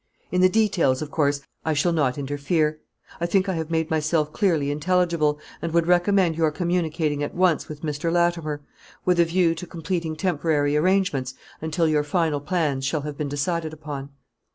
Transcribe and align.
In 0.31 0.41
the 0.41 0.49
details, 0.49 1.03
of 1.03 1.11
course, 1.11 1.41
I 1.63 1.73
shall 1.73 1.93
not 1.93 2.17
interfere. 2.17 2.79
I 3.19 3.27
think 3.27 3.47
I 3.47 3.53
have 3.53 3.69
made 3.69 3.91
myself 3.91 4.33
clearly 4.33 4.71
intelligible, 4.71 5.37
and 5.61 5.71
would 5.75 5.85
recommend 5.85 6.35
your 6.35 6.49
communicating 6.49 7.21
at 7.21 7.35
once 7.35 7.69
with 7.69 7.83
Mr. 7.83 8.11
Latimer, 8.11 8.61
with 9.05 9.19
a 9.19 9.25
view 9.25 9.53
to 9.53 9.67
completing 9.67 10.15
temporary 10.15 10.75
arrangements, 10.75 11.35
until 11.61 11.87
your 11.87 12.03
final 12.03 12.39
plans 12.41 12.83
shall 12.83 13.01
have 13.01 13.15
been 13.15 13.29
decided 13.29 13.73
upon. 13.73 14.09